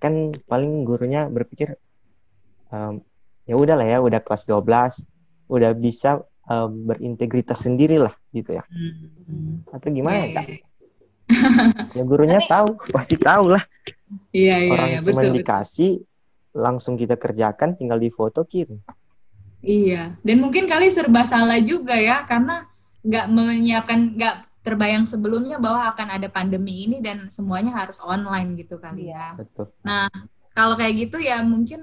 [0.00, 1.76] Kan paling gurunya berpikir
[2.74, 2.94] em,
[3.50, 4.94] ya udahlah ya, udah kelas 12,
[5.54, 6.10] udah bisa
[6.50, 8.64] em, berintegritas sendiri lah gitu ya.
[8.70, 9.62] Hmm.
[9.74, 10.46] Atau gimana Iya, ya kak?
[10.48, 10.58] iya,
[11.96, 13.62] Ya gurunya tahu, pasti tahu lah.
[14.34, 15.36] Iya, iya, Orang iya, cuma betul, betul.
[15.40, 15.90] dikasih,
[16.54, 18.78] langsung kita kerjakan, tinggal di foto kirim.
[19.64, 22.68] Iya, dan mungkin kali serba salah juga ya, karena
[23.00, 24.34] nggak menyiapkan, nggak
[24.64, 29.36] terbayang sebelumnya bahwa akan ada pandemi ini dan semuanya harus online gitu kali ya.
[29.40, 29.72] Betul.
[30.54, 31.80] Kalau kayak gitu ya mungkin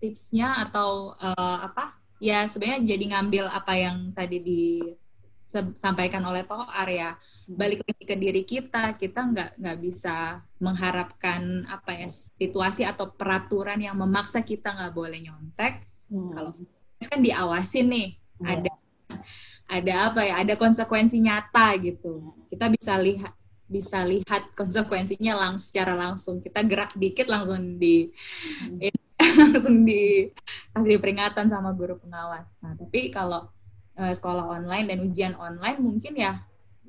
[0.00, 1.96] tipsnya atau eh, apa?
[2.16, 7.12] Ya sebenarnya jadi ngambil apa yang tadi disampaikan oleh Toar ya.
[7.44, 13.76] Balik lagi ke diri kita, kita nggak nggak bisa mengharapkan apa ya situasi atau peraturan
[13.76, 15.84] yang memaksa kita nggak boleh nyontek.
[16.08, 16.32] Hmm.
[16.32, 16.52] Kalau
[16.96, 18.08] kan diawasin nih,
[18.40, 18.60] Iya.
[18.60, 18.72] ada
[19.66, 20.34] ada apa ya?
[20.44, 22.36] Ada konsekuensi nyata gitu.
[22.48, 23.34] Kita bisa lihat
[23.66, 26.38] bisa lihat konsekuensinya lang secara langsung.
[26.38, 28.14] Kita gerak dikit langsung di
[29.40, 32.48] langsung dikasih peringatan sama guru pengawas.
[32.60, 33.48] Nah, tapi kalau
[33.96, 36.40] eh, sekolah online dan ujian online mungkin ya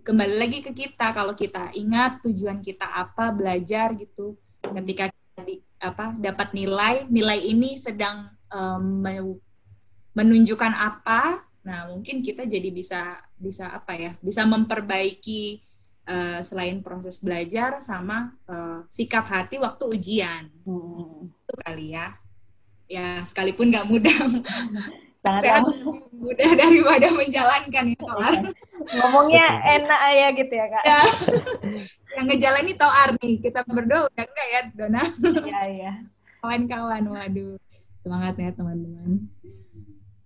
[0.03, 5.11] kembali lagi ke kita kalau kita ingat tujuan kita apa belajar gitu ketika
[5.43, 8.31] di- apa dapat nilai nilai ini sedang
[8.79, 9.39] me-
[10.15, 15.59] menunjukkan apa nah mungkin kita jadi bisa bisa apa ya bisa memperbaiki
[16.07, 20.47] eh, selain proses belajar sama eh, sikap hati waktu ujian.
[20.63, 21.27] Hmm.
[21.27, 22.15] itu kali ya.
[22.87, 24.15] Ya sekalipun nggak mudah.
[25.23, 25.63] Sangat sehat
[26.13, 28.35] mudah daripada menjalankan itu Toar
[28.87, 30.83] Ngomongnya enak ya gitu ya kak.
[30.87, 31.01] ya.
[32.15, 33.33] Yang ngejalani Toar nih.
[33.43, 35.03] Kita berdua udah enggak ya Dona?
[35.43, 35.93] Iya iya.
[36.39, 37.59] kawan-kawan waduh.
[37.99, 39.27] Semangat ya teman-teman.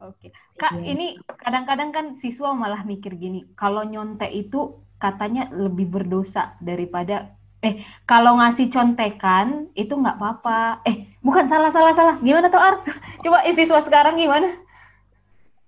[0.01, 0.29] Oke.
[0.57, 0.93] Kak, Iya.
[0.93, 1.07] ini
[1.41, 8.37] kadang-kadang kan siswa malah mikir gini, kalau nyontek itu katanya lebih berdosa daripada eh kalau
[8.37, 10.81] ngasih contekan itu nggak apa-apa.
[10.85, 12.15] Eh, bukan salah salah salah.
[12.21, 12.81] Gimana tuh Ar?
[13.25, 14.49] Coba siswa sekarang gimana?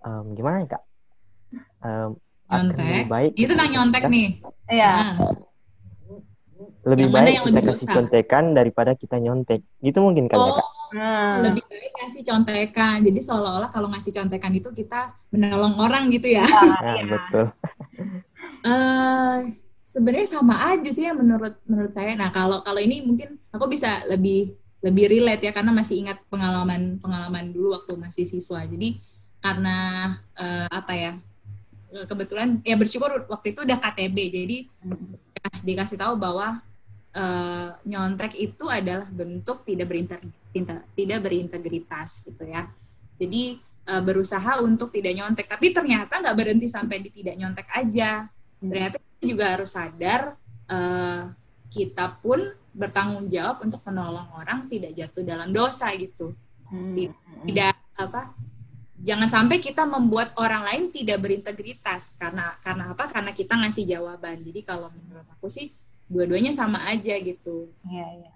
[0.04, 0.84] Em, gimana ya kak?
[1.82, 2.10] Em,
[2.50, 4.28] akan nyontek lebih baik itu tentang ketika nyontek kita- nih
[4.74, 4.94] Iya.
[4.94, 5.14] Nah,
[6.84, 7.96] lebih Yang mana baik yang kita lebih kasih dosa?
[7.96, 9.60] contekan daripada kita nyontek.
[9.80, 10.68] Gitu mungkin kali ya, oh Kak?
[10.94, 15.00] Nah, lebih baik ngasih contekan jadi seolah-olah kalau ngasih contekan itu kita
[15.34, 16.46] menolong orang gitu ya
[16.84, 17.06] Nah, iya.
[17.10, 17.46] betul.
[18.64, 19.40] Eh
[19.84, 22.16] sebenarnya sama aja sih ya menurut menurut saya.
[22.18, 27.00] Nah kalau kalau ini mungkin aku bisa lebih lebih relate ya karena masih ingat pengalaman
[27.00, 28.64] pengalaman dulu waktu masih siswa.
[28.66, 28.98] Jadi
[29.44, 29.78] karena
[30.40, 31.12] eh, apa ya
[32.10, 34.58] kebetulan ya bersyukur waktu itu udah KTB jadi
[35.38, 36.58] ya, dikasih tahu bahwa
[37.14, 42.66] eh, nyontek itu adalah bentuk tidak berinter tinta- tidak berintegritas gitu ya.
[43.20, 48.26] Jadi eh, berusaha untuk tidak nyontek tapi ternyata nggak berhenti sampai di tidak nyontek aja
[48.70, 50.22] ternyata kita juga harus sadar
[50.70, 51.22] eh,
[51.74, 52.40] kita pun
[52.74, 56.34] bertanggung jawab untuk menolong orang tidak jatuh dalam dosa gitu.
[56.74, 56.98] Hmm.
[57.46, 58.34] tidak apa
[59.04, 62.16] jangan sampai kita membuat orang lain tidak berintegritas.
[62.16, 63.12] Karena karena apa?
[63.12, 64.40] Karena kita ngasih jawaban.
[64.42, 65.76] Jadi kalau menurut aku sih
[66.08, 67.70] dua-duanya sama aja gitu.
[67.84, 68.32] Iya, iya.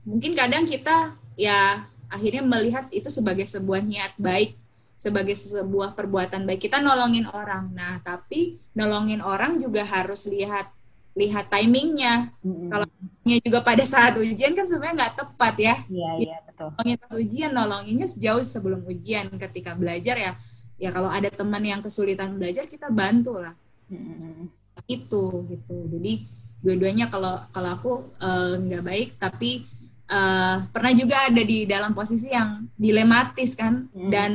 [0.00, 4.56] mungkin kadang kita ya akhirnya melihat itu sebagai sebuah niat baik
[4.98, 10.74] sebagai sebuah perbuatan baik kita nolongin orang nah tapi nolongin orang juga harus lihat
[11.18, 12.70] lihat timingnya Hmm.
[12.70, 12.86] Kalau
[13.44, 15.74] juga pada saat ujian kan sebenarnya nggak tepat ya.
[15.90, 16.68] Iya, iya, betul.
[16.72, 20.32] Nolongin pas ujian, nolonginnya sejauh sebelum ujian ketika belajar ya.
[20.80, 23.52] Ya kalau ada teman yang kesulitan belajar kita bantu lah.
[23.92, 24.48] Mm-mm.
[24.88, 25.76] Itu gitu.
[25.92, 26.24] Jadi
[26.64, 29.68] dua-duanya kalau kalau aku eh, nggak baik tapi
[30.08, 34.08] eh, pernah juga ada di dalam posisi yang dilematis kan Hmm.
[34.08, 34.30] dan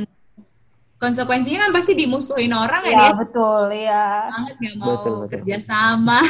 [1.04, 4.04] konsekuensinya kan pasti dimusuhin orang ya Iya, dia betul, iya.
[4.32, 5.28] banget nggak mau Betul, betul.
[5.30, 6.20] kerjasama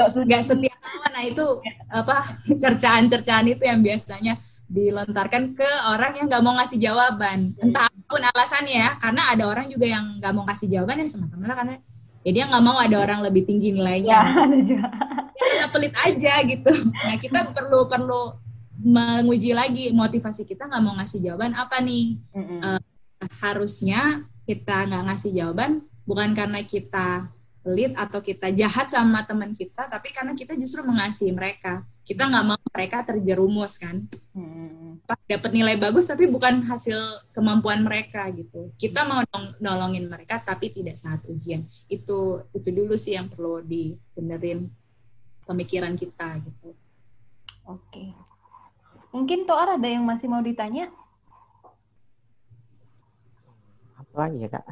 [0.00, 1.44] nggak setia kawan nah itu
[1.88, 2.16] apa
[2.48, 4.34] cercaan-cercaan itu yang biasanya
[4.66, 9.44] dilontarkan ke orang yang nggak mau ngasih jawaban entah apa pun alasannya ya karena ada
[9.46, 11.74] orang juga yang nggak mau kasih jawaban ya semata-mata karena
[12.20, 14.86] ya dia nggak mau ada orang lebih tinggi Ya, nilainya ada juga.
[15.34, 18.20] ya udah pelit aja gitu nah kita perlu perlu
[18.80, 22.78] menguji lagi motivasi kita nggak mau ngasih jawaban apa nih Mm-mm.
[23.40, 27.28] Harusnya kita nggak ngasih jawaban bukan karena kita
[27.60, 31.84] pelit atau kita jahat sama teman kita, tapi karena kita justru mengasihi mereka.
[32.00, 34.08] Kita nggak mau mereka terjerumus kan.
[35.04, 36.96] Apa, dapat nilai bagus tapi bukan hasil
[37.36, 38.72] kemampuan mereka gitu.
[38.80, 41.68] Kita mau nol- nolongin mereka tapi tidak saat ujian.
[41.86, 44.72] Itu itu dulu sih yang perlu dibenerin
[45.44, 46.72] pemikiran kita gitu.
[47.68, 48.16] Oke.
[49.12, 50.88] Mungkin Toar ada yang masih mau ditanya?
[53.98, 54.64] Apa lagi ya kak?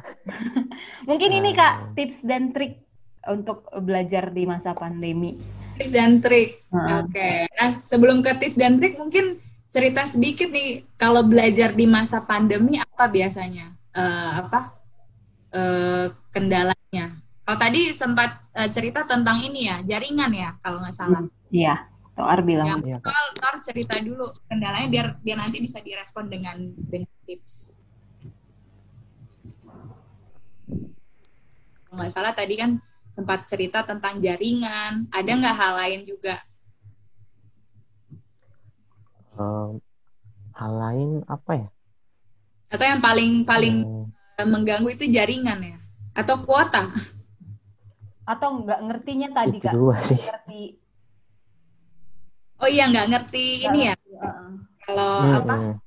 [1.09, 1.59] Mungkin ini Hmm.
[1.59, 2.83] Kak, tips dan trik
[3.27, 5.35] untuk belajar di masa pandemi.
[5.77, 6.63] Tips dan trik.
[6.71, 11.85] Nah, Oke, nah sebelum ke tips dan trik mungkin cerita sedikit nih kalau belajar di
[11.85, 14.59] masa pandemi apa biasanya Eh, apa
[15.51, 17.05] eh, kendalanya?
[17.41, 21.25] Kalau tadi sempat eh, cerita tentang ini ya jaringan ya kalau nggak salah.
[21.49, 22.67] Iya, Toar bilang.
[22.69, 22.97] Yang Iya,
[23.33, 27.78] ntar cerita dulu kendalanya biar biar nanti bisa direspon dengan dengan tips.
[31.95, 32.71] Nggak salah tadi kan
[33.15, 34.93] sempat cerita tentang jaringan.
[35.17, 36.35] Ada nggak hal lain juga?
[39.43, 39.71] Em,
[40.59, 41.67] hal lain apa ya?
[42.69, 44.13] Atau yang paling paling Em,
[44.53, 45.77] mengganggu itu jaringan ya?
[46.15, 46.87] Atau kuota?
[48.31, 49.75] Atau nggak ngertinya tadi itu Kak?
[49.75, 50.21] dua sih.
[50.25, 50.61] Ngerti.
[52.61, 53.93] Oh iya nggak ngerti ini ya?
[54.21, 54.49] Heeh.
[54.85, 55.53] Kalau Hmm, apa?
[55.53, 55.79] hmm.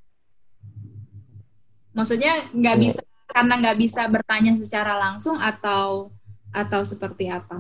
[1.97, 2.83] Maksudnya nggak Iya.
[2.83, 3.01] bisa
[3.33, 6.13] karena nggak bisa bertanya secara langsung atau
[6.53, 7.57] atau seperti apa?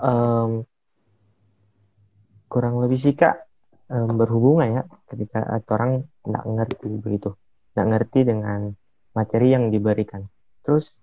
[0.00, 0.50] Em,
[2.50, 3.36] kurang lebih sih kak
[3.92, 5.38] em, berhubungan ya ketika
[5.74, 5.90] orang
[6.24, 7.30] nggak ngerti begitu
[7.74, 8.60] nggak ngerti dengan
[9.16, 10.22] materi yang diberikan
[10.64, 10.98] terus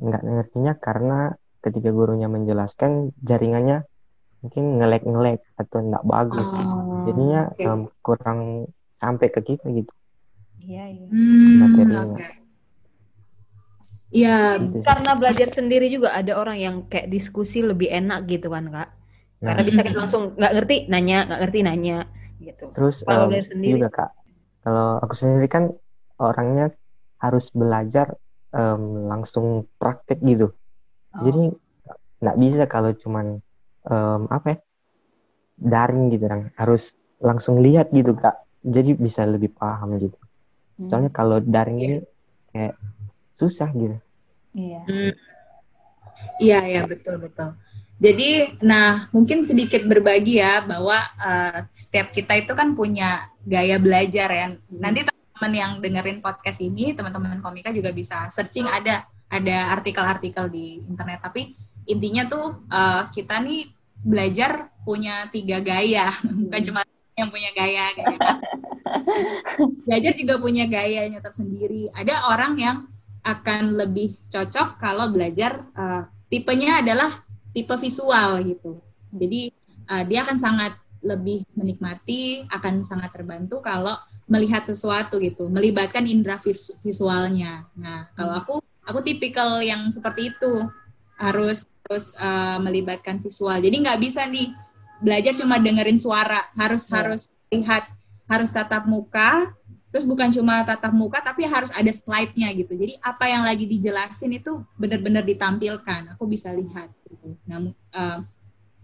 [0.00, 1.18] nggak ngertinya karena
[1.64, 3.86] ketika gurunya menjelaskan jaringannya
[4.42, 7.62] mungkin ngelek-ngelek atau nggak bagus Oh, jadinya oke.
[7.64, 8.40] em, kurang
[8.98, 9.92] sampai ke kita gitu
[10.62, 11.06] Iya, iya.
[11.10, 12.26] Hmm, materinya.
[14.14, 14.78] Iya, Gitu.
[14.86, 18.88] Karena belajar sendiri juga ada orang yang kayak diskusi lebih enak gitu kan Kak.
[19.42, 21.98] Nah, Karena bisa kita langsung nggak ngerti nanya, nggak ngerti nanya
[22.38, 22.64] gitu.
[22.72, 23.70] Terus Kalau em, belajar sendiri.
[23.76, 24.10] juga kak,
[24.64, 25.64] kalau aku sendiri kan
[26.16, 26.66] orangnya
[27.20, 28.14] harus belajar
[28.54, 30.54] em, langsung praktek gitu.
[30.54, 31.22] Oh.
[31.26, 31.52] Jadi
[32.22, 33.26] nggak bisa kalau cuman
[33.90, 34.58] em, apa ya
[35.58, 38.46] daring gitu kan, harus langsung lihat gitu kak.
[38.64, 40.16] Jadi bisa lebih paham gitu.
[40.78, 40.88] Hmm.
[40.90, 41.86] Soalnya kalau daring Iya.
[41.86, 41.98] ini
[42.50, 42.74] kayak
[43.34, 43.96] susah gitu.
[44.54, 44.80] Iya.
[44.86, 45.12] Hmm.
[46.38, 47.58] Iya, ya betul betul.
[47.94, 54.28] Jadi, nah mungkin sedikit berbagi ya bahwa eh, setiap kita itu kan punya gaya belajar
[54.30, 54.46] ya.
[54.70, 60.82] Nanti teman-teman yang dengerin podcast ini, teman-teman komika juga bisa searching ada ada artikel-artikel di
[60.86, 61.22] internet.
[61.22, 61.54] Tapi
[61.86, 63.70] intinya tuh eh, kita nih
[64.04, 66.10] belajar punya tiga gaya,
[66.50, 66.80] bukan cuma
[67.14, 68.18] yang punya gaya gaya.
[69.84, 71.90] belajar juga punya gayanya tersendiri.
[71.94, 72.76] Ada orang yang
[73.24, 77.24] akan lebih cocok kalau belajar uh, tipenya adalah
[77.56, 78.82] tipe visual gitu.
[79.14, 79.54] Jadi
[79.88, 80.72] uh, dia akan sangat
[81.04, 87.68] lebih menikmati, akan sangat terbantu kalau melihat sesuatu gitu, melibatkan indera vis- visualnya.
[87.76, 90.52] Nah, kalau aku aku tipikal yang seperti itu
[91.20, 93.60] harus harus uh, melibatkan visual.
[93.60, 94.48] Jadi nggak bisa nih
[95.04, 97.04] belajar cuma dengerin suara, harus Ya.
[97.04, 97.22] harus
[97.52, 97.84] lihat,
[98.24, 99.52] harus tatap muka,
[99.94, 102.74] terus bukan cuma tatap muka tapi harus ada slide-nya gitu.
[102.74, 106.18] Jadi apa yang lagi dijelasin itu benar-benar ditampilkan.
[106.18, 107.38] Aku bisa lihat gitu.
[107.46, 108.18] Nah, eh,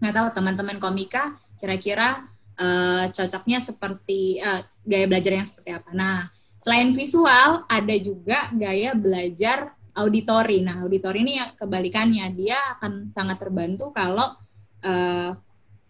[0.01, 2.25] nggak tahu teman-teman komika kira-kira
[2.55, 5.89] eh, cocoknya seperti eh, gaya belajar yang seperti apa.
[5.91, 6.29] Nah,
[6.61, 10.63] selain visual ada juga gaya belajar auditori.
[10.63, 14.31] Nah, auditori ini yang kebalikannya, dia akan sangat terbantu kalau
[14.85, 15.31] eh,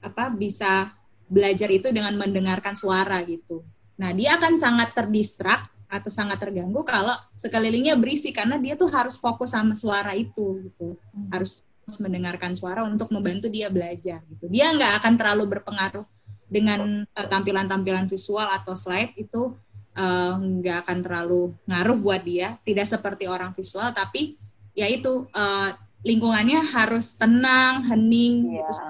[0.01, 0.89] apa bisa
[1.31, 3.63] belajar itu dengan mendengarkan suara gitu.
[3.95, 9.15] Nah, dia akan sangat terdistrak atau sangat terganggu kalau sekelilingnya berisik karena dia tuh harus
[9.15, 10.99] fokus sama suara itu gitu.
[11.31, 11.63] Harus
[11.99, 14.51] mendengarkan suara untuk membantu dia belajar gitu.
[14.51, 16.03] Dia nggak akan terlalu berpengaruh
[16.51, 19.55] dengan uh, tampilan-tampilan visual atau slide itu
[19.95, 22.59] uh, nggak akan terlalu ngaruh buat dia.
[22.63, 24.35] Tidak seperti orang visual, tapi
[24.75, 28.67] ya itu uh, lingkungannya harus tenang, hening, Iya.
[28.67, 28.81] gitu,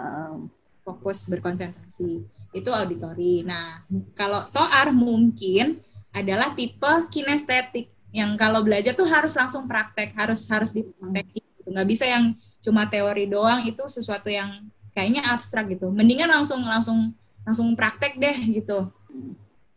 [0.82, 2.26] fokus berkonsentrasi.
[2.52, 3.46] Itu auditori.
[3.46, 3.86] Nah,
[4.18, 5.80] kalau toar mungkin
[6.12, 11.44] adalah tipe kinestetik yang kalau belajar tuh harus langsung praktek, harus harus dipraktekin.
[11.58, 11.70] Gitu.
[11.72, 15.90] Nggak bisa yang cuma teori doang itu sesuatu yang kayaknya abstrak gitu.
[15.90, 17.16] Mendingan langsung langsung
[17.48, 18.92] langsung praktek deh gitu.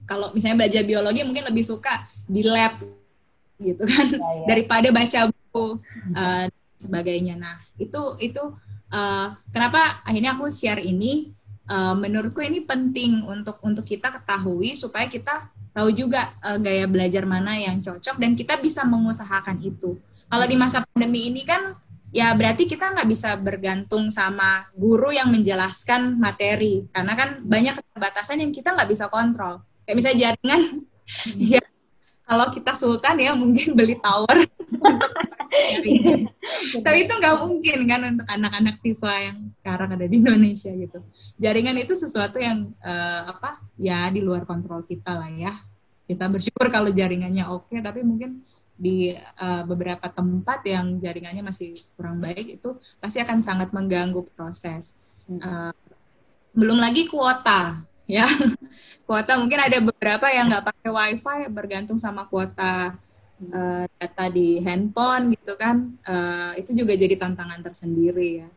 [0.05, 2.77] Kalau misalnya belajar biologi mungkin lebih suka di lab
[3.57, 4.47] gitu kan Iya, iya.
[4.51, 5.67] daripada baca buku
[6.13, 6.45] uh,
[6.77, 7.39] sebagainya.
[7.39, 8.43] Nah itu itu
[8.95, 11.35] uh, kenapa akhirnya aku share ini.
[11.65, 17.25] Uh, menurutku ini penting untuk untuk kita ketahui supaya kita tahu juga uh, gaya belajar
[17.25, 19.97] mana yang cocok dan kita bisa mengusahakan itu.
[20.29, 21.73] Kalau di masa pandemi ini kan
[22.15, 28.45] ya berarti kita nggak bisa bergantung sama guru yang menjelaskan materi karena kan banyak keterbatasan
[28.45, 29.65] yang kita nggak bisa kontrol.
[29.89, 30.63] Kayak misalnya jaringan,
[31.57, 31.65] ya
[32.29, 35.01] kalau kita sultan ya mungkin beli tower untuk.
[36.85, 40.99] Tapi itu nggak mungkin kan untuk anak-anak siswa yang sekarang ada di Indonesia gitu.
[41.39, 45.55] Jaringan itu sesuatu yang eh, apa ya di luar kontrol kita lah ya.
[46.05, 52.19] Kita bersyukur kalau jaringannya oke, tapi mungkin di eh, beberapa tempat yang jaringannya masih kurang
[52.19, 54.99] baik itu pasti akan sangat mengganggu proses.
[55.31, 55.73] Eh,
[56.55, 58.29] belum lagi kuota ya
[59.09, 62.95] kuota mungkin ada beberapa yang nggak pakai wifi bergantung sama kuota
[63.43, 68.49] eh, data di handphone gitu kan Eh, itu juga jadi tantangan tersendiri ya.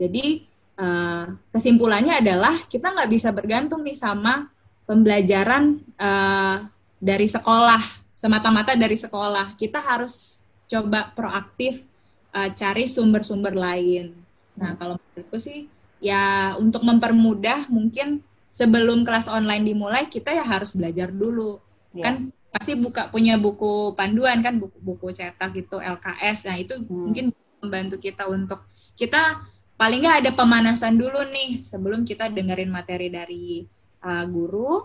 [0.00, 0.44] Jadi
[0.76, 4.48] eh, kesimpulannya adalah kita nggak bisa bergantung nih sama
[4.84, 6.56] pembelajaran eh,
[7.00, 9.56] dari sekolah semata-mata dari sekolah.
[9.56, 11.88] Kita harus coba proaktif
[12.36, 14.12] eh, cari sumber-sumber lain.
[14.60, 15.64] Nah kalau menurutku sih
[16.04, 18.20] ya untuk mempermudah mungkin
[18.52, 21.56] sebelum kelas online dimulai kita ya harus belajar dulu.
[21.90, 22.04] Iya.
[22.06, 22.14] kan
[22.50, 27.30] pasti buka punya buku panduan kan buku buku cetak gitu LKS nah itu mungkin
[27.62, 28.66] membantu kita untuk
[28.98, 29.38] kita
[29.80, 33.64] paling nggak ada pemanasan dulu nih sebelum kita dengerin materi dari
[34.04, 34.84] uh, guru.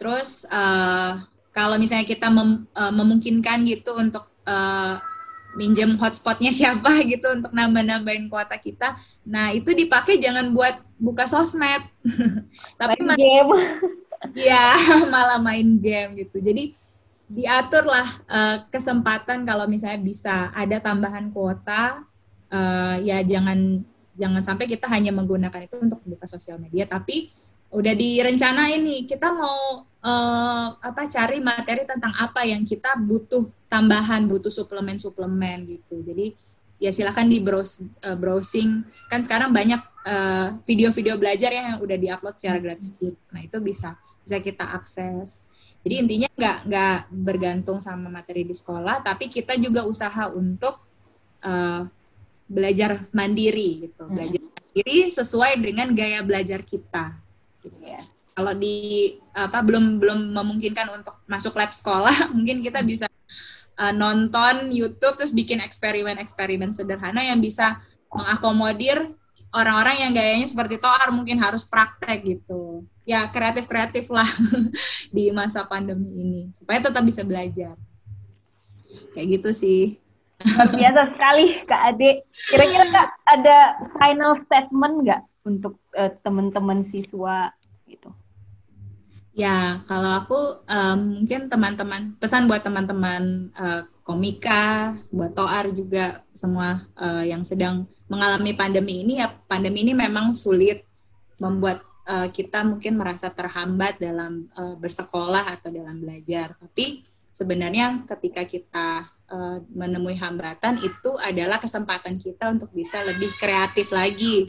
[0.00, 1.20] Terus uh,
[1.52, 4.96] kalau misalnya kita mem- uh, memungkinkan gitu untuk uh,
[5.60, 11.84] minjem hotspotnya siapa gitu untuk nambah-nambahin kuota kita nah itu dipakai jangan buat buka sosmed.
[12.80, 13.52] Tapi game.
[14.34, 14.76] Iya,
[15.12, 16.40] malah main game gitu.
[16.40, 16.72] Jadi
[17.26, 22.06] diaturlah eh, kesempatan kalau misalnya bisa ada tambahan kuota,
[22.50, 23.82] eh, ya jangan
[24.16, 27.28] jangan sampai kita hanya menggunakan itu untuk buka sosial media, tapi
[27.74, 34.24] udah direncanain nih kita mau eh, apa cari materi tentang apa yang kita butuh tambahan,
[34.30, 36.00] butuh suplemen-suplemen gitu.
[36.06, 36.32] Jadi
[36.76, 37.88] ya silakan di browse,
[38.20, 39.80] browsing kan sekarang banyak
[40.68, 42.92] video-video belajar ya yang udah diupload secara gratis
[43.32, 43.96] nah itu bisa
[44.26, 45.46] bisa kita akses
[45.86, 50.82] jadi intinya nggak nggak bergantung sama materi di sekolah tapi kita juga usaha untuk
[51.46, 51.86] eh,
[52.50, 57.14] belajar mandiri gitu belajar mandiri sesuai dengan gaya belajar kita
[57.62, 57.78] gitu.
[57.86, 58.02] Iya.
[58.34, 63.06] kalau di apa belum belum memungkinkan untuk masuk lab sekolah mungkin kita bisa
[63.78, 69.12] uh, nonton YouTube terus bikin eksperimen-eksperimen sederhana yang bisa mengakomodir
[69.52, 72.84] orang-orang yang gayanya seperti Toar mungkin harus praktek gitu.
[73.06, 74.26] Ya kreatif-kreatif lah
[75.14, 77.78] di masa pandemi ini supaya tetap bisa belajar.
[79.14, 79.82] Kayak gitu sih.
[80.42, 82.26] Luar biasa sekali Kak Ade.
[82.50, 83.56] Kira-kira Kak ada
[83.96, 87.54] final statement nggak untuk eh, teman-teman siswa
[87.86, 88.10] gitu?
[89.36, 96.82] Ya, kalau aku em, mungkin teman-teman pesan buat teman-teman eh, komika, buat Toar juga semua
[96.98, 100.82] eh, yang sedang mengalami pandemi ini ya pandemi ini memang sulit
[101.36, 106.54] membuat eh, kita mungkin merasa terhambat dalam eh, bersekolah atau dalam belajar.
[106.56, 107.02] Tapi
[107.34, 108.88] sebenarnya ketika kita
[109.30, 114.46] eh, menemui hambatan itu adalah kesempatan kita untuk bisa lebih kreatif lagi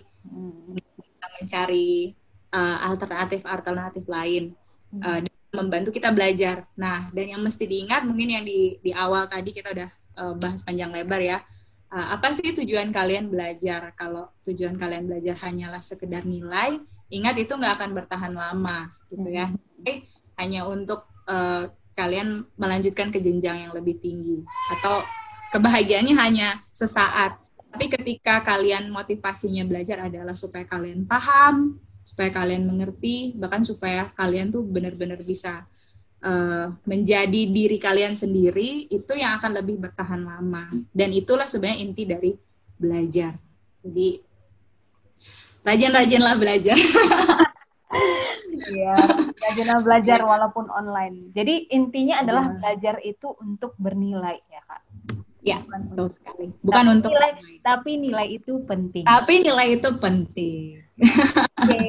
[0.98, 2.14] kita mencari
[2.54, 4.54] uh, alternatif-alternatif lain
[5.04, 6.68] uh, dan membantu kita belajar.
[6.78, 9.90] Nah, dan yang mesti diingat mungkin yang di di awal tadi kita udah
[10.20, 11.40] uh, bahas panjang lebar ya.
[11.88, 13.96] Uh, apa sih tujuan kalian belajar?
[13.96, 19.48] Kalau tujuan kalian belajar hanyalah sekedar nilai, ingat itu nggak akan bertahan lama, gitu ya.
[19.80, 20.04] Oke,
[20.38, 24.46] hanya untuk uh, kalian melanjutkan ke jenjang yang lebih tinggi
[24.78, 25.02] atau
[25.50, 27.42] kebahagiaannya hanya sesaat.
[27.68, 34.54] Tapi ketika kalian motivasinya belajar adalah supaya kalian paham, supaya kalian mengerti, bahkan supaya kalian
[34.54, 35.68] tuh benar-benar bisa
[36.24, 40.70] uh, menjadi diri kalian sendiri, itu yang akan lebih bertahan lama.
[40.94, 42.32] Dan itulah sebenarnya inti dari
[42.78, 43.36] belajar.
[43.84, 44.27] Jadi
[45.68, 46.78] rajin-rajinlah belajar.
[48.68, 49.00] Iya,
[49.40, 51.32] rajinlah belajar walaupun online.
[51.32, 52.54] Jadi intinya adalah Iya.
[52.54, 54.82] belajar itu untuk bernilai ya kak.
[55.40, 56.52] ya, betul sekali.
[56.60, 57.32] Bukan Tapi untuk nilai,
[57.64, 59.08] tapi nilai itu penting.
[59.08, 60.84] Tapi nilai itu penting.
[61.00, 61.80] Oke.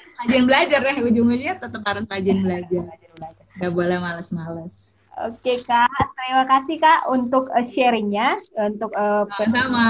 [0.22, 2.82] Rajin belajar ya, ujung-ujungnya tetap harus rajin belajar.
[2.86, 3.44] Belajar, belajar.
[3.58, 4.74] Gak boleh males-males.
[5.20, 9.86] Oke kak, terima kasih kak untuk eh, sharingnya untuk eh, Sama-sama.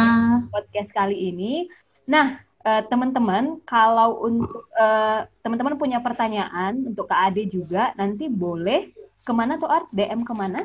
[0.49, 1.69] podcast kali ini.
[2.09, 8.93] Nah, eh, teman-teman, kalau untuk eh, teman-teman punya pertanyaan untuk Kak Ade juga, nanti boleh
[9.25, 9.89] ke mana tuh Art?
[9.93, 10.65] DM ke mana?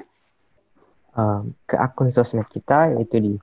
[1.15, 3.33] Um, ke akun sosmed kita yaitu di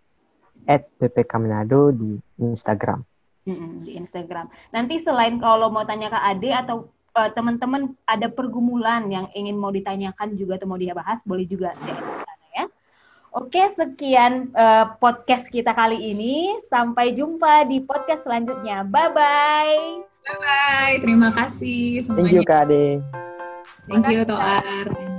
[0.68, 3.00] @ppkmanado di Instagram.
[3.48, 4.46] Mm-mm, di Instagram.
[4.70, 9.72] Nanti selain kalau mau tanya Kak Ade atau eh, teman-teman ada pergumulan yang ingin mau
[9.72, 12.31] ditanyakan juga atau mau dibahas, boleh juga DM ke.
[13.32, 16.52] Oke, sekian eh, podcast kita kali ini.
[16.68, 18.84] Sampai jumpa di podcast selanjutnya.
[18.84, 20.04] Bye-bye.
[20.22, 22.44] Bye, terima kasih Thank you semuanya.
[22.44, 22.86] Kak Ade.
[23.88, 25.11] Thank you, Toar.